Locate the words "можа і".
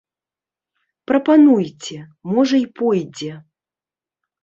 2.35-2.69